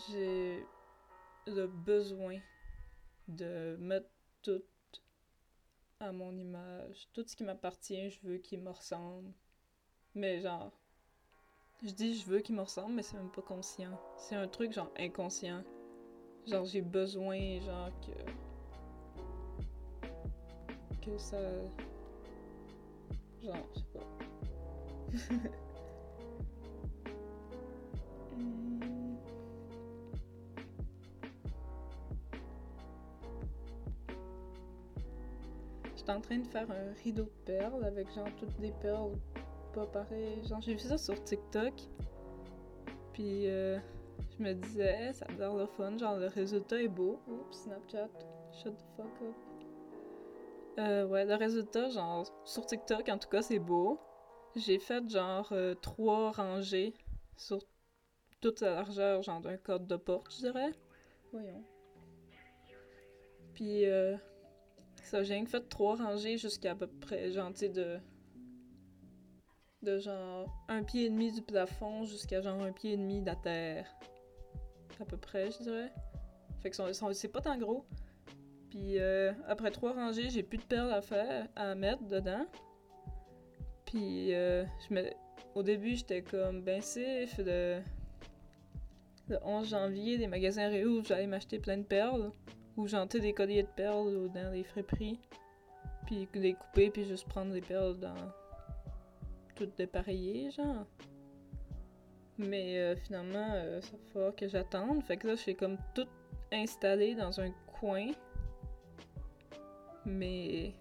J'ai 0.10 0.66
le 1.48 1.68
besoin 1.68 2.40
de 3.28 3.76
mettre 3.80 4.10
tout 4.42 4.64
à 6.00 6.12
mon 6.12 6.36
image. 6.38 7.08
Tout 7.14 7.24
ce 7.26 7.36
qui 7.36 7.44
m'appartient, 7.44 8.10
je 8.10 8.20
veux 8.24 8.38
qu'il 8.38 8.62
me 8.62 8.70
ressemble. 8.70 9.32
Mais 10.16 10.40
genre, 10.40 10.72
je 11.84 11.92
dis 11.92 12.16
je 12.18 12.26
veux 12.26 12.40
qu'il 12.40 12.56
me 12.56 12.62
ressemble, 12.62 12.94
mais 12.94 13.04
c'est 13.04 13.18
même 13.18 13.32
pas 13.32 13.42
conscient. 13.42 14.00
C'est 14.18 14.36
un 14.36 14.48
truc 14.48 14.74
genre 14.74 14.92
inconscient. 14.98 15.64
Genre 16.48 16.66
j'ai 16.66 16.82
besoin, 16.82 17.60
genre 17.60 17.92
que 18.02 18.12
que 21.02 21.18
ça, 21.18 21.38
genre 23.44 23.56
je 23.74 23.80
sais 23.80 23.86
pas. 23.94 24.00
J'étais 35.98 36.12
en 36.12 36.22
train 36.22 36.38
de 36.38 36.48
faire 36.48 36.72
un 36.72 36.94
rideau 37.04 37.24
de 37.24 37.32
perles 37.46 37.84
avec 37.84 38.08
genre 38.14 38.30
toutes 38.40 38.58
des 38.62 38.72
perles 38.72 39.18
pas 39.74 39.86
pareilles. 39.86 40.42
Genre 40.48 40.62
j'ai 40.62 40.74
vu 40.74 40.80
ça 40.80 40.98
sur 40.98 41.22
TikTok. 41.22 41.74
Puis 43.12 43.48
euh, 43.48 43.78
je 44.38 44.44
me 44.44 44.54
disais, 44.54 45.14
ça 45.14 45.26
a 45.26 45.32
l'air 45.34 45.54
le 45.56 45.66
fun, 45.66 45.98
genre 45.98 46.18
le 46.18 46.28
résultat 46.28 46.82
est 46.82 46.88
beau. 46.88 47.20
Oups, 47.28 47.58
Snapchat, 47.64 48.10
shut 48.52 48.76
the 48.78 48.86
fuck 48.96 49.22
up. 49.22 49.36
Euh, 50.80 51.08
ouais, 51.08 51.26
le 51.26 51.36
résultat, 51.36 51.90
genre 51.90 52.26
sur 52.46 52.66
TikTok 52.66 53.10
en 53.10 53.18
tout 53.18 53.30
cas, 53.30 53.42
c'est 53.42 53.60
beau. 53.60 54.00
J'ai 54.56 54.80
fait 54.80 55.08
genre 55.10 55.50
euh, 55.52 55.74
trois 55.76 56.32
rangées 56.32 56.94
sur 57.36 57.60
toute 58.42 58.62
la 58.62 58.76
largeur, 58.76 59.24
genre 59.24 59.42
d'un 59.42 59.58
code 59.58 59.88
de 59.88 59.96
porte, 59.96 60.32
je 60.32 60.38
dirais. 60.38 60.72
Voyons. 61.32 61.64
Puis 63.56 63.86
euh, 63.86 64.16
ça, 65.04 65.24
j'ai 65.24 65.44
fait 65.48 65.68
trois 65.68 65.96
rangées 65.96 66.38
jusqu'à 66.38 66.72
à 66.72 66.76
peu 66.76 66.88
près, 66.88 67.32
genre, 67.32 67.52
tu 67.52 67.60
sais, 67.60 67.70
de. 67.70 67.98
De 69.84 70.00
genre 70.00 70.48
un 70.70 70.84
pied 70.84 71.06
et 71.06 71.10
demi 71.10 71.32
du 71.32 71.42
plafond 71.44 72.04
jusqu'à 72.04 72.42
genre 72.42 72.62
un 72.62 72.72
pied 72.72 72.94
et 72.94 72.98
demi 72.98 73.22
de 73.22 73.28
la 73.28 73.36
terre. 73.36 73.88
À 75.00 75.06
peu 75.06 75.18
près, 75.18 75.52
je 75.52 75.64
dirais. 75.64 75.92
Fait 76.62 76.70
que 76.72 77.14
c'est 77.14 77.28
pas 77.28 77.42
tant 77.42 77.58
gros. 77.58 77.86
Puis 78.70 79.00
euh, 79.00 79.32
après 79.48 79.72
trois 79.72 79.94
rangées, 79.94 80.30
j'ai 80.30 80.44
plus 80.44 80.58
de 80.58 80.64
perles 80.64 80.92
à 80.92 81.02
faire, 81.02 81.48
à 81.56 81.76
mettre 81.76 82.04
dedans. 82.04 82.46
Puis 83.86 84.34
euh, 84.34 84.66
au 85.56 85.64
début, 85.64 85.96
j'étais 85.96 86.22
comme 86.22 86.62
ben 86.62 86.82
safe. 86.82 87.38
Le... 87.38 87.82
le 89.30 89.38
11 89.44 89.70
janvier, 89.70 90.18
les 90.18 90.28
magasins 90.28 90.68
réouvrent, 90.68 91.06
j'allais 91.06 91.28
m'acheter 91.28 91.60
plein 91.60 91.78
de 91.78 91.84
perles. 91.84 92.32
Ou 92.76 92.88
j'entrais 92.88 93.20
des 93.20 93.34
colliers 93.34 93.64
de 93.64 93.70
perles 93.76 94.30
dans 94.34 94.52
les 94.52 94.64
friperies. 94.64 95.20
Puis 96.06 96.28
les 96.34 96.54
couper, 96.54 96.90
puis 96.90 97.06
juste 97.06 97.28
prendre 97.28 97.52
des 97.52 97.62
perles 97.62 97.98
dans. 98.00 98.16
toutes 99.56 99.76
dépareillées, 99.78 100.52
genre. 100.52 100.86
Mais 102.38 102.78
euh, 102.78 102.96
finalement, 102.96 103.52
euh, 103.54 103.82
ça 103.82 103.92
va 103.92 104.12
falloir 104.14 104.36
que 104.36 104.48
j'attende. 104.48 105.04
Fait 105.04 105.18
que 105.18 105.28
là, 105.28 105.36
je 105.36 105.42
suis 105.42 105.56
comme 105.56 105.78
tout 105.96 106.08
installé 106.52 107.16
dans 107.16 107.40
un 107.40 107.52
coin. 107.80 108.12
Mais. 110.06 110.74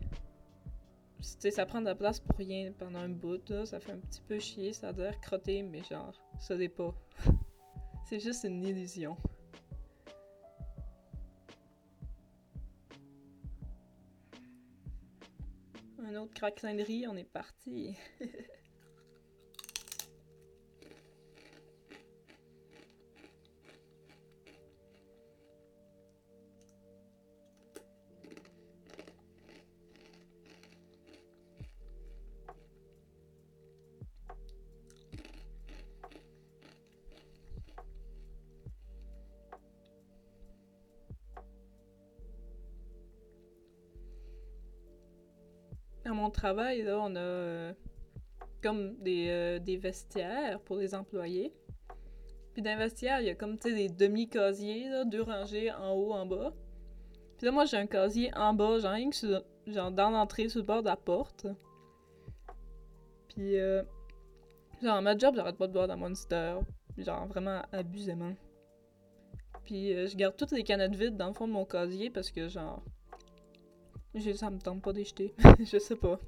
Tu 1.41 1.51
ça 1.51 1.67
prend 1.67 1.81
de 1.81 1.87
la 1.87 1.95
place 1.95 2.21
pour 2.21 2.37
rien 2.37 2.73
pendant 2.79 2.99
un 2.99 3.09
bout, 3.09 3.49
là. 3.49 3.65
Ça 3.65 3.81
fait 3.81 3.93
un 3.93 3.99
petit 3.99 4.21
peu 4.21 4.39
chier, 4.39 4.73
ça 4.73 4.89
a 4.91 4.93
l'air 4.93 5.19
crotté, 5.21 5.63
mais 5.63 5.83
genre, 5.83 6.13
ça 6.39 6.55
l'est 6.55 6.69
pas. 6.69 6.95
C'est 8.09 8.21
juste 8.21 8.45
une 8.45 8.63
illusion. 8.63 9.17
Un 15.99 16.15
autre 16.17 16.35
craquelinerie, 16.35 17.07
on 17.09 17.17
est 17.17 17.25
parti. 17.25 17.97
À 46.07 46.13
mon 46.13 46.31
travail, 46.31 46.83
là, 46.83 46.99
on 47.01 47.17
a 47.17 47.21
euh, 47.21 47.73
comme 48.63 48.97
des, 48.99 49.27
euh, 49.29 49.59
des 49.59 49.77
vestiaires 49.77 50.61
pour 50.61 50.77
les 50.77 50.95
employés. 50.95 51.53
Puis 52.53 52.63
dans 52.63 52.71
les 52.71 52.77
vestiaires, 52.77 53.21
il 53.21 53.27
y 53.27 53.31
a 53.31 53.35
comme, 53.35 53.59
tu 53.59 53.71
sais, 53.71 53.75
des 53.75 53.89
demi-casiers, 53.89 54.89
deux 55.07 55.23
rangées 55.23 55.73
en 55.73 55.93
haut, 55.95 56.13
en 56.13 56.25
bas. 56.25 56.53
Puis 57.37 57.47
là, 57.47 57.53
moi, 57.53 57.65
j'ai 57.65 57.77
un 57.77 57.87
casier 57.89 58.31
en 58.37 58.55
bas, 58.55 58.79
genre, 58.79 58.95
sur- 59.13 59.45
genre 59.67 59.91
dans 59.91 60.11
l'entrée, 60.11 60.49
sur 60.49 60.61
le 60.61 60.67
bord 60.67 60.83
de 60.83 60.89
la 60.89 60.97
porte. 60.97 61.47
Puis, 63.29 63.59
euh, 63.59 63.83
genre, 64.81 65.03
ma 65.03 65.19
job, 65.19 65.35
j'arrête 65.35 65.59
pas 65.59 65.67
de 65.67 65.73
boire 65.73 65.89
la 65.89 65.97
Monster. 65.97 66.59
Genre, 66.97 67.27
vraiment 67.27 67.63
abusément. 67.73 68.33
Puis, 69.65 69.93
euh, 69.93 70.07
je 70.07 70.17
garde 70.17 70.37
toutes 70.37 70.53
les 70.53 70.63
canettes 70.63 70.95
vides 70.95 71.17
dans 71.17 71.27
le 71.27 71.35
fond 71.35 71.49
de 71.49 71.53
mon 71.53 71.65
casier 71.65 72.11
parce 72.11 72.31
que, 72.31 72.47
genre, 72.47 72.83
je- 74.17 74.33
ça 74.33 74.51
me 74.51 74.59
tente 74.59 74.83
pas 74.83 74.93
jeter. 74.95 75.35
je 75.61 75.79
sais 75.79 75.97
pas. 75.97 76.19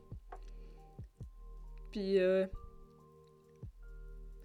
Puis, 1.91 2.19
euh, 2.19 2.47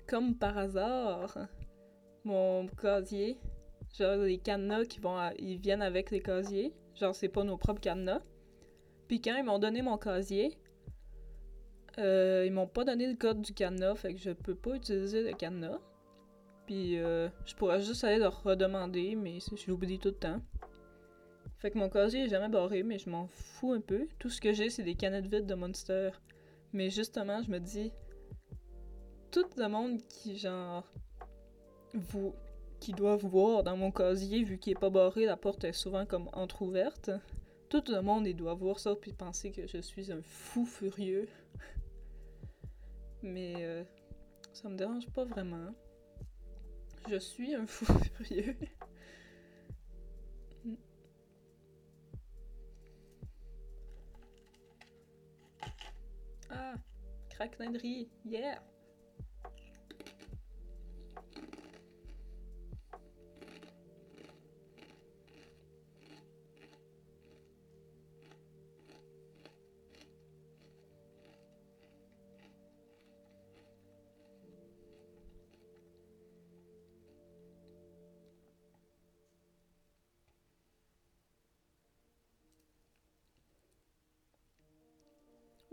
comme 0.07 0.35
par 0.37 0.57
hasard, 0.57 1.37
mon 2.23 2.67
casier, 2.67 3.37
genre 3.97 4.17
les 4.17 4.37
cadenas 4.37 4.85
qui 4.85 4.99
vont, 4.99 5.17
à- 5.17 5.33
ils 5.39 5.57
viennent 5.57 5.81
avec 5.81 6.11
les 6.11 6.21
casiers. 6.21 6.73
Genre, 6.95 7.13
c'est 7.15 7.29
pas 7.29 7.43
nos 7.43 7.57
propres 7.57 7.81
cadenas. 7.81 8.21
Puis 9.07 9.21
quand 9.21 9.35
ils 9.35 9.43
m'ont 9.43 9.59
donné 9.59 9.81
mon 9.81 9.97
casier, 9.97 10.57
euh, 11.99 12.43
ils 12.45 12.51
m'ont 12.53 12.67
pas 12.67 12.83
donné 12.85 13.07
le 13.07 13.15
code 13.15 13.41
du 13.41 13.53
cadenas, 13.53 13.95
fait 13.95 14.13
que 14.13 14.19
je 14.19 14.31
peux 14.31 14.55
pas 14.55 14.75
utiliser 14.75 15.23
le 15.23 15.33
cadenas. 15.33 15.79
Puis 16.65 16.97
euh, 16.97 17.27
je 17.45 17.55
pourrais 17.55 17.81
juste 17.81 18.03
aller 18.03 18.19
leur 18.19 18.41
redemander, 18.43 19.15
mais 19.15 19.39
l'oublie 19.67 19.99
tout 19.99 20.09
le 20.09 20.15
temps. 20.15 20.41
Fait 21.63 21.71
que 21.71 21.77
mon 21.77 21.87
casier 21.87 22.25
est 22.25 22.27
jamais 22.27 22.49
barré, 22.49 22.83
mais 22.83 22.99
je 22.99 23.09
m'en 23.09 23.25
fous 23.27 23.71
un 23.71 23.79
peu. 23.79 24.09
Tout 24.19 24.29
ce 24.29 24.41
que 24.41 24.51
j'ai, 24.51 24.69
c'est 24.69 24.83
des 24.83 24.95
canettes 24.95 25.27
vides 25.27 25.45
de 25.45 25.55
Monster. 25.55 26.09
Mais 26.73 26.89
justement, 26.89 27.41
je 27.41 27.49
me 27.49 27.57
dis, 27.57 27.93
tout 29.31 29.45
le 29.55 29.69
monde 29.69 30.01
qui, 30.09 30.37
genre, 30.37 30.83
vous, 31.93 32.35
qui 32.81 32.91
doivent 32.91 33.25
voir 33.25 33.63
dans 33.63 33.77
mon 33.77 33.91
casier, 33.91 34.43
vu 34.43 34.57
qu'il 34.57 34.73
est 34.73 34.77
pas 34.77 34.89
barré, 34.89 35.23
la 35.23 35.37
porte 35.37 35.63
est 35.63 35.71
souvent 35.71 36.05
comme 36.05 36.29
entrouverte. 36.33 37.11
Tout 37.69 37.85
le 37.87 38.01
monde, 38.01 38.27
il 38.27 38.35
doit 38.35 38.55
voir 38.55 38.77
ça 38.77 38.93
puis 38.93 39.13
penser 39.13 39.53
que 39.53 39.65
je 39.65 39.77
suis 39.77 40.11
un 40.11 40.21
fou 40.21 40.65
furieux. 40.65 41.29
Mais 43.21 43.53
euh, 43.59 43.85
ça 44.51 44.67
me 44.67 44.75
dérange 44.75 45.07
pas 45.11 45.23
vraiment. 45.23 45.73
Je 47.09 47.15
suis 47.15 47.55
un 47.55 47.65
fou 47.65 47.85
furieux. 48.17 48.57
Ah, 56.55 56.75
craquelinerie, 57.31 58.09
yeah! 58.23 58.59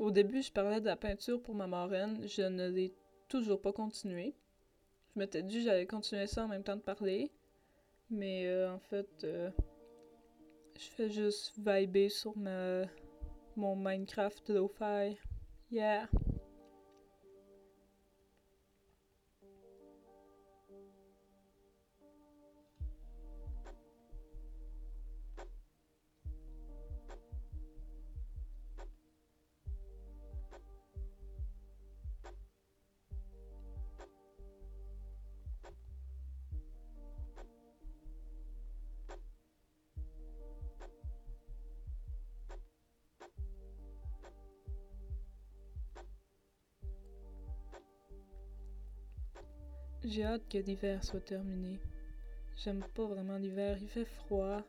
Au 0.01 0.11
début, 0.11 0.41
je 0.41 0.51
parlais 0.51 0.81
de 0.81 0.87
la 0.87 0.97
peinture 0.97 1.43
pour 1.43 1.55
ma 1.55 1.67
marraine. 1.67 2.27
Je 2.27 2.41
ne 2.41 2.71
l'ai 2.71 2.95
toujours 3.29 3.61
pas 3.61 3.71
continué. 3.71 4.35
Je 5.13 5.19
m'étais 5.19 5.43
dit 5.43 5.59
que 5.59 5.65
j'allais 5.65 5.87
continuer 5.87 6.27
ça 6.27 6.45
en 6.45 6.49
même 6.49 6.63
temps 6.63 6.77
de 6.77 6.81
parler. 6.81 7.31
Mais 8.09 8.47
euh, 8.47 8.73
en 8.73 8.79
fait, 8.79 9.11
euh, 9.25 9.51
je 10.79 10.87
fais 10.87 11.11
juste 11.11 11.53
vibrer 11.59 12.09
sur 12.09 12.35
ma, 12.39 12.85
mon 13.57 13.77
Minecraft 13.77 14.49
Lo-Fi. 14.49 15.19
Yeah! 15.71 16.09
J'ai 50.11 50.25
hâte 50.25 50.49
que 50.49 50.59
l'hiver 50.59 51.05
soit 51.05 51.25
terminé. 51.25 51.79
J'aime 52.57 52.83
pas 52.97 53.07
vraiment 53.07 53.37
l'hiver, 53.37 53.79
il 53.81 53.87
fait 53.87 54.05
froid. 54.05 54.61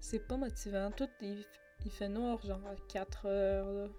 C'est 0.00 0.26
pas 0.26 0.38
motivant. 0.38 0.90
Il, 1.20 1.44
fait 1.90 2.08
noir 2.08 2.40
genre 2.40 2.66
à 2.66 2.74
4 2.88 3.26
heures. 3.26 3.90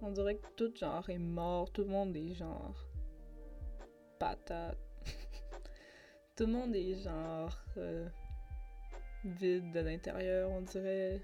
On 0.00 0.12
dirait 0.12 0.36
que 0.36 0.46
tout 0.54 0.72
genre 0.76 1.10
est 1.10 1.18
mort, 1.18 1.72
tout 1.72 1.82
le 1.82 1.88
monde 1.88 2.16
est 2.16 2.34
genre 2.34 2.86
patate. 4.20 4.78
tout 6.36 6.46
le 6.46 6.52
monde 6.52 6.76
est 6.76 6.94
genre 6.94 7.58
euh, 7.78 8.08
vide 9.24 9.72
de 9.72 9.80
l'intérieur, 9.80 10.50
on 10.52 10.60
dirait. 10.60 11.20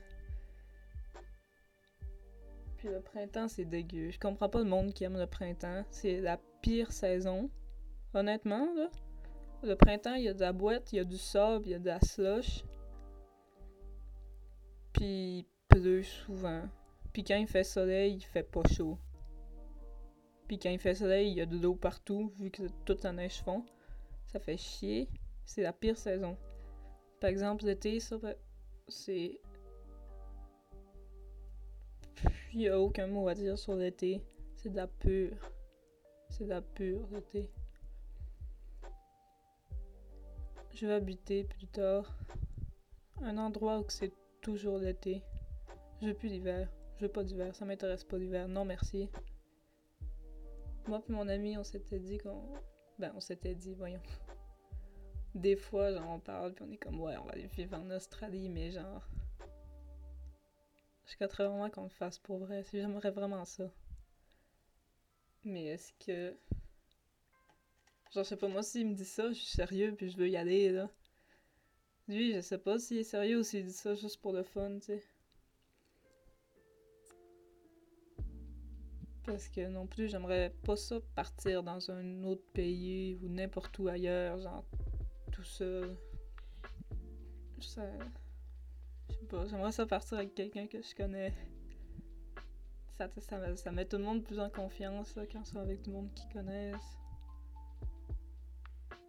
Puis 2.79 2.89
le 2.89 3.01
printemps, 3.01 3.47
c'est 3.47 3.65
dégueu. 3.65 4.11
Je 4.11 4.19
comprends 4.19 4.49
pas 4.49 4.59
le 4.59 4.65
monde 4.65 4.93
qui 4.93 5.05
aime 5.05 5.17
le 5.17 5.27
printemps. 5.29 5.85
C'est 5.93 6.21
la 6.21 6.41
pire 6.63 6.91
saison. 6.91 7.49
Honnêtement, 8.17 8.75
là. 8.75 8.89
Le 9.63 9.75
printemps, 9.75 10.15
il 10.15 10.25
y 10.25 10.29
a 10.29 10.33
de 10.33 10.41
la 10.41 10.55
boîte, 10.55 10.91
il 10.91 10.97
y 10.97 11.01
a 11.01 11.05
du 11.05 11.19
sable, 11.19 11.67
il 11.67 11.73
y 11.73 11.75
a 11.75 11.79
de 11.79 11.85
la 11.85 12.01
slush. 12.01 12.65
Puis 14.95 15.47
il 15.75 16.05
souvent. 16.05 16.63
Puis 17.13 17.25
quand 17.25 17.37
il 17.37 17.47
fait 17.47 17.63
soleil, 17.63 18.15
il 18.15 18.25
fait 18.25 18.43
pas 18.43 18.63
chaud. 18.73 18.97
Puis 20.49 20.59
quand 20.59 20.71
il 20.71 20.79
fait 20.79 20.95
soleil, 20.95 21.31
il 21.31 21.37
y 21.37 21.43
a 21.43 21.47
de 21.47 21.59
l'eau 21.59 21.75
partout, 21.75 22.33
vu 22.39 22.51
que 22.51 22.63
toute 22.87 23.05
la 23.05 23.13
neige 23.13 23.43
fond. 23.43 23.67
Ça 24.25 24.41
fait 24.41 24.57
chier. 24.57 25.11
C'est 25.45 25.61
la 25.61 25.75
pire 25.75 25.99
saison. 25.99 26.39
Par 27.21 27.29
exemple, 27.29 27.67
l'été, 27.67 28.01
ça, 28.01 28.17
ben, 28.17 28.35
c'est. 28.89 29.39
Il 32.55 32.63
y 32.63 32.69
a 32.69 32.81
aucun 32.81 33.09
mot 33.09 33.29
à 33.29 33.35
dire 33.35 33.59
sur 33.59 33.75
l'été. 33.75 34.23
C'est 34.55 34.71
de 34.71 34.77
la 34.77 34.87
pure. 34.87 35.37
C'est 36.31 36.45
de 36.45 36.49
la 36.49 36.63
pure, 36.63 37.07
l'été. 37.13 37.51
Je 40.77 40.87
vais 40.87 40.93
habiter 40.93 41.43
plus 41.43 41.69
tard 41.69 42.15
un 43.23 43.39
endroit 43.39 43.79
où 43.79 43.87
c'est 43.89 44.13
toujours 44.43 44.77
l'été. 44.77 45.23
Je 46.03 46.09
veux 46.09 46.15
plus 46.15 46.29
l'hiver. 46.29 46.71
Je 46.99 47.07
veux 47.07 47.11
pas 47.11 47.25
d'hiver. 47.25 47.57
Ça 47.57 47.65
m'intéresse 47.65 48.05
pas 48.05 48.19
l'hiver. 48.19 48.47
Non, 48.47 48.67
merci. 48.67 49.09
Moi 50.87 51.01
puis 51.01 51.15
mon 51.15 51.29
ami, 51.29 51.57
on 51.57 51.65
s'était 51.65 51.99
dit 51.99 52.19
qu'on... 52.19 52.43
Ben, 52.99 53.11
on 53.17 53.21
s'était 53.21 53.55
dit, 53.55 53.73
voyons. 53.73 54.03
Des 55.35 55.57
fois, 55.57 55.95
genre, 55.95 56.11
on 56.11 56.21
parle 56.21 56.53
puis 56.53 56.67
on 56.69 56.71
est 56.71 56.77
comme, 56.77 57.01
ouais, 57.01 57.17
on 57.17 57.25
va 57.25 57.33
aller 57.33 57.47
vivre 57.47 57.79
en 57.79 57.91
Australie, 57.91 58.51
mais 58.51 58.71
genre... 58.71 59.09
Je 61.07 61.15
souhaiterais 61.15 61.47
vraiment 61.47 61.71
qu'on 61.71 61.85
le 61.85 61.89
fasse 61.89 62.19
pour 62.19 62.37
vrai. 62.37 62.63
Si 62.65 62.79
J'aimerais 62.79 63.13
vraiment 63.13 63.47
ça. 63.47 63.73
Mais 65.43 65.65
est-ce 65.69 65.95
que... 66.05 66.37
Genre, 68.13 68.25
je 68.25 68.29
sais 68.29 68.37
pas, 68.37 68.49
moi, 68.49 68.63
s'il 68.63 68.89
me 68.89 68.95
dit 68.95 69.05
ça, 69.05 69.29
je 69.29 69.35
suis 69.35 69.49
sérieux, 69.49 69.95
puis 69.97 70.11
je 70.11 70.17
veux 70.17 70.29
y 70.29 70.37
aller, 70.37 70.71
là. 70.71 70.89
Lui, 72.09 72.35
je 72.35 72.41
sais 72.41 72.59
pas 72.59 72.79
s'il 72.79 72.99
est 72.99 73.05
sérieux 73.05 73.41
ou 73.41 73.43
s'il 73.43 73.65
dit 73.65 73.73
ça 73.73 73.95
juste 73.95 74.21
pour 74.21 74.33
le 74.33 74.45
fun, 74.45 74.79
tu 74.79 74.87
sais. 74.87 75.03
Parce 79.25 79.49
que 79.49 79.67
non 79.67 79.89
plus, 79.89 80.09
j'aimerais 80.09 80.55
pas 80.65 80.77
ça 80.77 81.01
partir 81.17 81.65
dans 81.65 81.91
un 81.91 82.23
autre 82.23 82.45
pays 82.53 83.19
ou 83.23 83.29
n'importe 83.29 83.77
où 83.81 83.89
ailleurs, 83.89 84.39
genre 84.39 84.65
tout 85.33 85.43
seul. 85.43 85.97
Ça... 87.61 87.83
Je 89.09 89.15
sais 89.15 89.27
pas, 89.27 89.47
j'aimerais 89.47 89.73
ça 89.73 89.85
partir 89.85 90.19
avec 90.19 90.35
quelqu'un 90.35 90.69
que 90.69 90.81
je 90.81 90.95
connais. 90.95 91.33
Ça, 92.97 93.09
ça, 93.19 93.57
ça, 93.57 93.73
met 93.73 93.85
tout 93.85 93.99
le 93.99 94.05
monde 94.05 94.23
plus 94.23 94.39
en 94.39 94.49
confiance 94.49 95.17
là, 95.17 95.25
quand 95.27 95.43
avec 95.57 95.83
du 95.83 95.91
monde 95.91 96.13
qui 96.15 96.29
connaissent. 96.29 96.97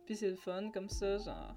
Puis 0.07 0.15
c'est 0.15 0.29
le 0.29 0.37
fun 0.37 0.71
comme 0.71 0.87
ça, 0.89 1.17
genre. 1.17 1.53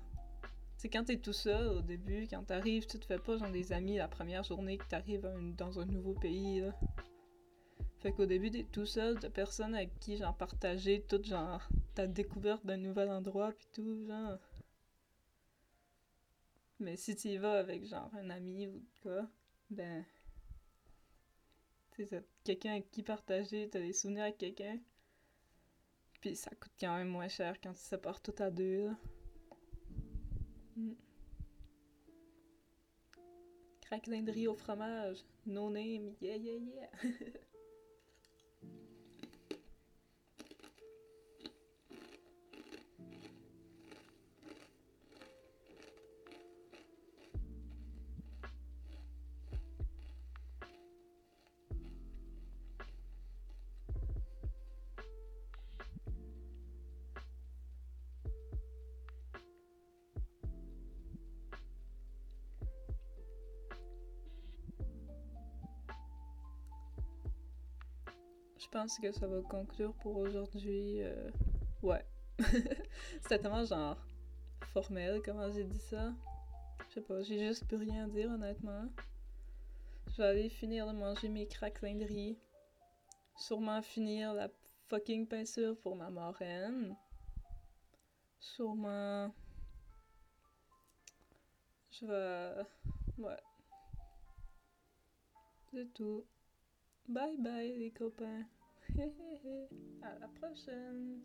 C'est 0.76 0.88
quand 0.88 1.04
t'es 1.04 1.18
tout 1.18 1.32
seul 1.32 1.68
au 1.68 1.82
début, 1.82 2.26
quand 2.28 2.42
t'arrives, 2.42 2.84
tu 2.86 2.98
te 2.98 3.06
fais 3.06 3.18
pas 3.18 3.36
genre 3.36 3.52
des 3.52 3.72
amis 3.72 3.96
la 3.96 4.08
première 4.08 4.42
journée 4.42 4.76
que 4.76 4.88
t'arrives 4.88 5.30
dans 5.56 5.78
un 5.78 5.86
nouveau 5.86 6.14
pays 6.14 6.60
là. 6.60 6.74
Fait 8.00 8.12
qu'au 8.12 8.26
début 8.26 8.50
t'es 8.50 8.64
tout 8.64 8.86
seul, 8.86 9.20
t'as 9.20 9.30
personne 9.30 9.74
avec 9.74 9.96
qui 10.00 10.16
genre 10.16 10.36
partager 10.36 11.04
toute 11.06 11.26
genre 11.26 11.68
ta 11.94 12.08
découverte 12.08 12.66
d'un 12.66 12.78
nouvel 12.78 13.10
endroit 13.10 13.52
puis 13.52 13.68
tout, 13.72 14.04
genre. 14.06 14.38
Mais 16.80 16.96
si 16.96 17.14
tu 17.14 17.28
y 17.28 17.36
vas 17.36 17.52
avec 17.58 17.86
genre 17.86 18.10
un 18.14 18.30
ami 18.30 18.66
ou 18.66 18.82
quoi, 19.02 19.28
ben. 19.70 20.04
T'as 21.96 22.22
quelqu'un 22.42 22.70
avec 22.72 22.90
qui 22.90 23.04
partager, 23.04 23.68
t'as 23.70 23.78
des 23.78 23.92
souvenirs 23.92 24.24
avec 24.24 24.38
quelqu'un. 24.38 24.80
Puis 26.20 26.36
ça 26.36 26.50
coûte 26.50 26.72
quand 26.78 26.96
même 26.96 27.08
moins 27.08 27.28
cher 27.28 27.60
quand 27.62 27.72
tu 27.72 27.80
sépares 27.80 28.20
tout 28.20 28.34
à 28.38 28.50
deux, 28.50 28.86
là. 28.86 28.96
Mm. 30.76 30.92
Craquelin 33.80 34.22
de 34.22 34.30
riz 34.30 34.46
au 34.46 34.54
fromage. 34.54 35.24
No 35.46 35.70
name, 35.70 36.14
yeah, 36.20 36.36
yeah, 36.36 36.58
yeah. 37.02 37.10
pense 68.70 68.98
que 68.98 69.12
ça 69.12 69.26
va 69.26 69.40
conclure 69.42 69.94
pour 69.94 70.16
aujourd'hui. 70.16 71.02
euh, 71.02 71.30
Ouais. 71.82 72.04
C'était 73.22 73.38
tellement 73.38 73.64
genre 73.64 73.96
formel 74.72 75.20
comment 75.24 75.50
j'ai 75.50 75.64
dit 75.64 75.78
ça? 75.78 76.12
Je 76.88 76.94
sais 76.94 77.00
pas, 77.00 77.22
j'ai 77.22 77.38
juste 77.38 77.66
plus 77.66 77.76
rien 77.76 78.08
dire 78.08 78.30
honnêtement. 78.30 78.88
Je 80.08 80.16
vais 80.16 80.28
aller 80.28 80.48
finir 80.48 80.86
de 80.86 80.92
manger 80.92 81.28
mes 81.28 81.46
craquelins 81.46 81.96
de 81.96 82.04
riz. 82.04 82.38
Sûrement 83.36 83.80
finir 83.82 84.34
la 84.34 84.48
fucking 84.88 85.26
peinture 85.26 85.78
pour 85.80 85.96
ma 85.96 86.10
marraine. 86.10 86.96
Sûrement. 88.38 89.32
Je 91.92 92.06
vais. 92.06 92.62
Ouais. 93.18 93.40
C'est 95.72 95.92
tout. 95.94 96.24
Bye 97.08 97.36
bye 97.38 97.76
les 97.78 97.90
copains. 97.90 98.44
à 100.02 100.18
la 100.18 100.28
prochaine. 100.28 101.20